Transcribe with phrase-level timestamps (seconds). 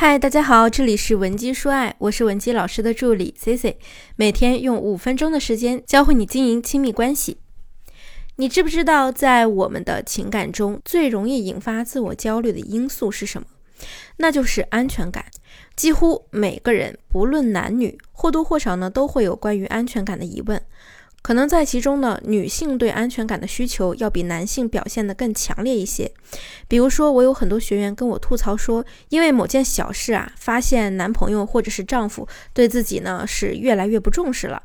[0.00, 3.78] 嗨，大家好，这里是文姬说爱，我是文姬老师的助理 C C，
[4.16, 7.36] 每天用五分钟的时间教会你经营亲密关系。
[8.36, 13.46] 你知不知道，在我们的情感中最容易引发自我焦虑的因素是什么？
[14.16, 15.26] 那就是安全感。
[15.76, 20.62] 几乎每个人，不论男女，或多或少呢都会有关于安全感的疑问。
[21.22, 26.10] 可能在其中呢，女性对安全感的需求要比男性表现得更强烈一些。
[26.66, 34.62] 比如说，我有很多学员跟我吐槽说，因为某件小事啊，发现男朋友或者是丈夫对自己呢是越来越不重视了。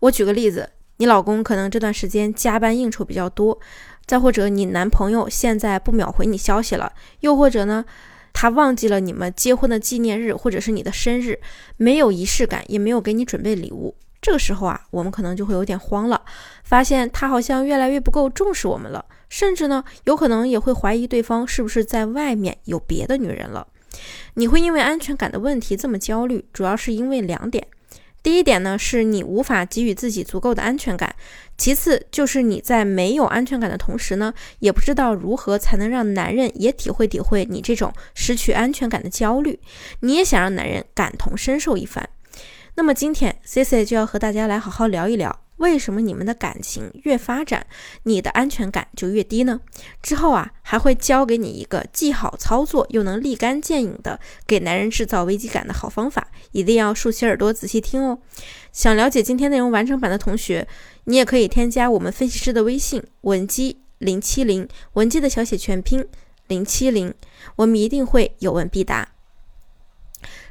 [0.00, 3.58] 我举个例子，你老公可能这段时间加班应酬比较多，
[4.06, 7.84] 再或者你男朋友现在不秒回你消息了，又或者呢，
[8.32, 11.38] 他忘记了你们结婚的纪念日或者是你的生日，
[11.76, 13.94] 没有仪式感，也没有给你准备礼物。
[14.26, 16.20] 这个时候啊，我们可能就会有点慌了，
[16.64, 23.68] 发现他好像越来越不够重视我们了，甚至呢，有可能也会怀疑对方是不是在外面有别的女人了。
[24.34, 27.64] 你会因为安全感的问题这么焦虑，主要是因为两点。
[28.20, 31.08] 第一点呢，是你无法给予自己足够的安全感；
[31.56, 39.60] 其次就是你在没有安全感的同时呢，也不知道如何才能让男人也体会体会你这种失去安全感的焦虑，
[40.00, 42.08] 你也想让男人感同身受一番。
[42.76, 47.66] 那么今天 C C 就要和大家来好好聊一聊，为什么你们的感情越发展，
[48.02, 49.60] 你的安全感就越低呢？
[50.02, 58.18] 之后啊，还会教给你一个既好操作又能立竿见影的给男人制造危机感的好方法，一定要竖起耳朵仔细听哦。
[58.72, 60.68] 想了解今天内容完整版的同学，
[61.04, 66.06] 你也可以添加我们分析师的微信文姬零七零，文姬的小写全拼
[66.48, 67.14] 零七零，
[67.56, 69.15] 我们一定会有问必答。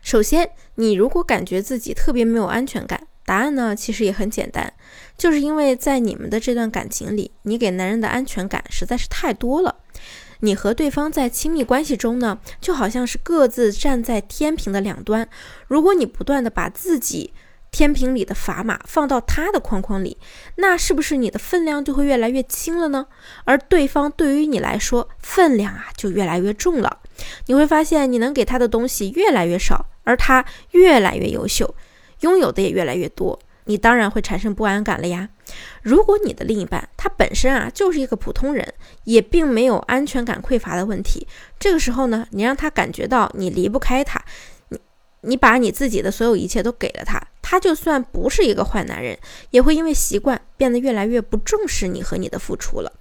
[0.06, 4.72] 首先，你如果感觉自己特别没有安全感，答案呢其实也很简单，
[5.18, 9.78] 就是因为在你们的这段感情里，你给男人的安全感实在是太多了。
[10.42, 15.28] 你和对方在亲密关系中呢，就好像是各自站在天平的两端。
[15.68, 17.34] 如果你不断的把自己
[17.76, 20.18] 天平里的砝码放到他的框框里，
[20.56, 23.08] 那是不是你的分量就会越来越轻了呢？
[23.44, 27.00] 而对方对于你来说，分量啊就越来越重了。
[27.48, 29.88] 你会发现，你能给他的东西越来越少。
[30.06, 31.76] 而他越来越优秀，
[32.22, 35.28] 拥有的也越来越多，你当然会产生不安感了呀。
[35.82, 38.74] 如果你的另一半他本身啊就是一个普通人，
[39.04, 41.28] 也并没有安全感匮乏的问题，
[41.60, 44.24] 这个时候呢，你让他感觉到你离不开他，
[44.70, 44.80] 你
[45.22, 47.20] 你把你自己的所有一切都给了他，
[47.56, 49.18] 他就算不是一个坏男人，
[49.52, 52.92] 也会因为习惯变得越来越不重视你和你的付出了。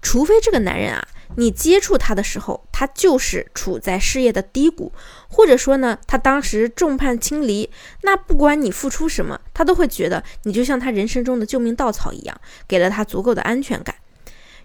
[0.00, 1.06] 除非这个男人啊。
[1.36, 4.92] 你接触他的时候，他就是处在事业的低谷，
[5.28, 7.70] 或者说呢，他当时众叛亲离，
[8.02, 13.94] 那不管你付出什么，他都会觉得你就像他人生中的救命稻草一样，给了他足够的安全感。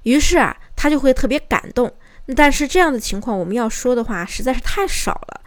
[0.04, 1.94] 于是啊，他就会特别感动。
[2.36, 5.42] 但是这样的情况，我们要说的话实在是太少了。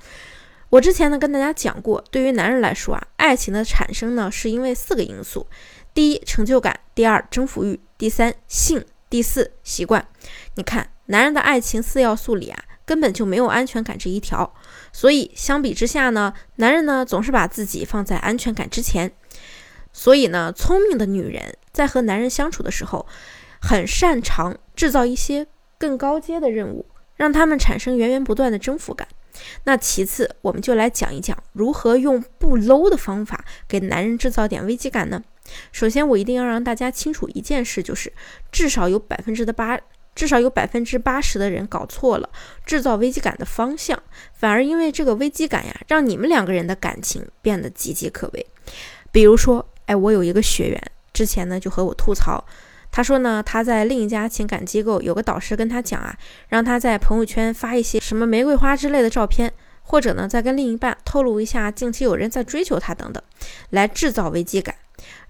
[0.70, 5.46] 我之前呢跟大家讲过，对于男人来说啊，爱情的产生呢是因为四个因素：
[5.94, 10.06] 第一，成就感；第二，征服欲；第三，性；第四，习惯。
[10.54, 10.90] 你看。
[11.10, 14.52] 男人的爱情四要素里啊，根本就没有安全感这一条，
[14.92, 19.10] 所以相比之下呢，男人呢总是把自己放在安全感之前。
[19.90, 23.06] 所以呢，聪明的女人在和男人相处的时候，
[23.58, 25.46] 很擅长制造一些
[25.78, 26.84] 更高阶的任务，
[27.16, 29.08] 让他们产生源源不断的征服感。
[29.64, 35.22] 那其次，我们就来讲一讲如何用不 low 的方法给男人制造点危机感呢？
[35.72, 38.12] 首先，我一定要让大家清楚一件事，就是
[38.52, 39.78] 至少有百分之的八。
[40.14, 42.28] 至少有百分之八十的人搞错了
[42.66, 48.44] 制造危机感的方向，反而因为这个危机感呀，让你们两个人的感情变得岌岌可危。
[49.12, 50.82] 比如说，哎，我有一个学员
[51.12, 52.44] 之前呢就和我吐槽，
[52.90, 56.16] 他说呢他在另一家情感机构有个导师跟他讲啊，
[56.48, 63.22] 让他在朋友圈发一些什么玫瑰花之类的照片，或者呢再跟另一半透露一下近期有人在追求他等等，
[63.70, 64.74] 来制造危机感。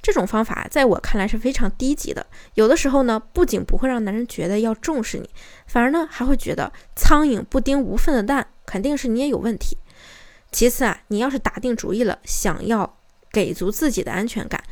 [0.00, 2.26] 这种方法在我看来是非常低级的。
[2.54, 5.28] 有的时候呢，不仅不会让男人觉得要重视你，
[5.66, 9.76] 反而呢还会觉得苍蝇不叮无缝的蛋，肯定是你也有问题。
[10.50, 12.96] 其次啊，你要是打定主意了，想要
[13.30, 14.62] 给足自己的安全感，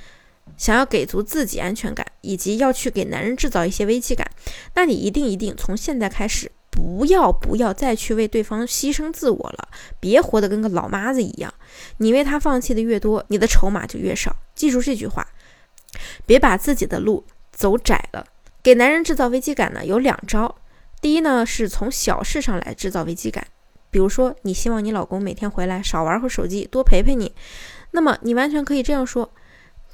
[0.56, 4.30] 想要给足自己安全感，以及要去给男人制造一些危机感，
[4.74, 6.50] 那你一定一定从现在开始。
[6.70, 11.52] 不要不要再去为对方牺牲自我了，别活得跟个老妈子一样。
[11.96, 14.36] 你为他放弃的越多，你的筹码就越少。
[14.54, 15.26] 记住这句话，
[16.26, 18.26] 别把自己的路走窄了。
[18.62, 20.54] 给男人制造危机感呢，有两招。
[21.00, 23.46] 第一呢，是从小事上来制造危机感，
[23.90, 27.32] 比如说你希望你老公每天回来少玩会手机，多陪陪你，
[27.92, 29.32] 那么你完全可以这样说：“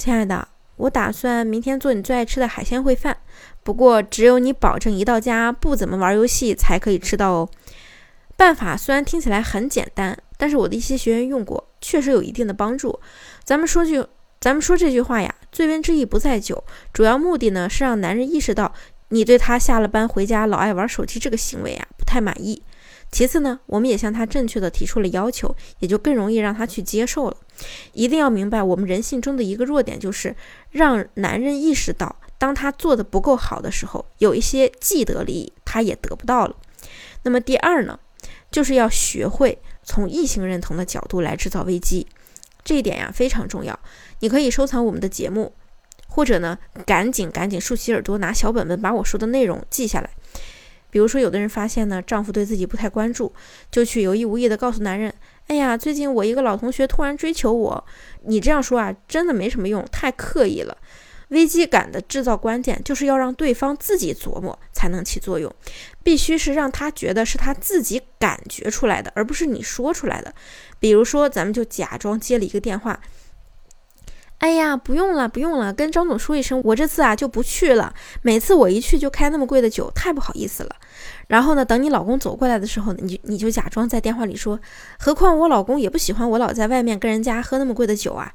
[0.03, 3.17] 亲爱的。”我打算明天做你最爱吃的海鲜烩饭，
[3.63, 7.49] 不过只有你保证一到家不怎么玩游戏才可以吃到哦。
[8.37, 12.99] 办法虽然听起来很简单，但是我的一些学员用过，确实有一定的帮助。
[13.45, 14.05] 咱们说句，
[14.41, 18.73] 咱们说这句话呀，醉翁之意不在酒，主要目的呢是让男人意识到
[19.11, 22.61] 你对他下了班回家老爱玩手机这个行为啊不太满意。
[23.13, 27.37] 其次呢，我们也向他正确的提出了要求，也就更容易让他去接受了。
[27.93, 30.35] 一定要明白，我们人性中的一个弱点就是
[30.71, 36.57] 让男人意识到，当他做的不够好的时候，有一些既得利益他也得不到了。
[37.25, 38.01] 那么第二呢，
[38.51, 42.07] 就是要学会从异性认同的角度来制造危机，
[42.65, 43.79] 这一点呀非常重要。
[44.21, 45.53] 你可以收藏我们的节目，
[46.09, 50.09] 或者呢，赶紧赶紧竖起耳朵，拿小本本把我说的内容记下来。
[50.93, 53.33] 比如说，有的人发现呢，丈夫对自己不太关注，
[53.71, 55.11] 就去有意无意的告诉男人
[55.49, 57.83] ：“哎呀，最近我一个老同学突然追求我。”
[58.27, 60.77] 你这样说啊，真的没什么用，太刻意了。
[61.29, 65.51] 危机感的制造关键就是要让对方自己琢磨才能起作用，
[66.03, 70.35] 必须是让他觉得是他自己感觉出来的，而不是你说出来的。
[70.79, 73.01] 比如说，咱们就假装接了一个电话。
[74.43, 77.95] 哎呀，不用了，不用了，跟张总说一声，我这次啊就不去了。
[78.23, 80.75] 每次我一去就开那么贵的酒，太不好意思了。
[81.29, 84.59] 然后呢，等你老公走过来的时候，你你就假装在电话里说，
[84.99, 88.35] 何况我老公也不喜欢我老在外面跟人家喝那么贵的酒啊。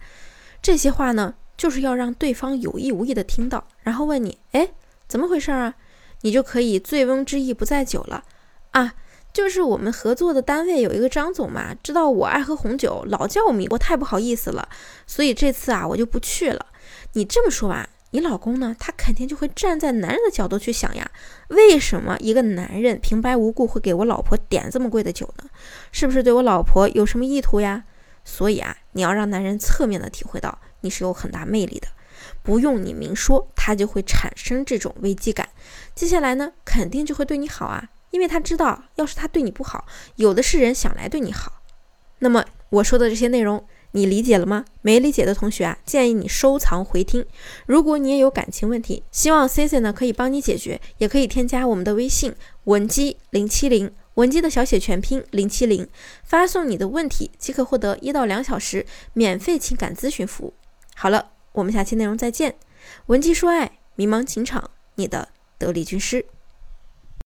[0.61, 4.69] 这些话呢，就是要让对方有意无意的听到，然后问你，哎，
[5.09, 5.73] 怎么回事啊？
[6.21, 8.23] 你就可以醉翁之意不在酒了
[8.71, 8.93] 啊。
[9.37, 14.67] 就是我们合作的单位有一个张总嘛，知道我爱喝红酒，老叫我迷，我太不好意思了，
[15.05, 16.65] 所以这次啊我就不去了。
[17.13, 21.11] 你这么说吧，你老公呢，他肯定就会站在男人的角度去想呀，
[21.49, 25.47] 为什么一个男人平白无故会给我老婆点这么贵的酒呢？
[25.91, 27.83] 是不是对我老婆有什么意图呀？
[28.25, 31.87] 所以啊，你要让男人侧面的体会到你是有很大魅力的，
[32.41, 35.47] 不用你明说，他就会产生这种危机感，
[35.93, 37.89] 接下来呢，肯定就会对你好啊。
[38.11, 41.61] 因为他知道，要是他对你不好，有的是人想来对你好。
[42.19, 44.65] 那么我说的这些内容，你理解了吗？
[44.81, 47.25] 没理解的同学啊，建议你收藏回听。
[47.65, 52.33] 如果你也有感情问题，希望 C C 呢可以帮你解决，也可以添加我们的微信
[52.63, 55.87] 文姬零七零，文姬的小写全拼零七零，
[56.23, 60.53] 发送你的问题即可获得一到两小时免费情感咨询服务。
[60.95, 62.55] 好了，我们下期内容再见。
[63.07, 66.25] 文姬说爱，迷茫情场，你的得力军师。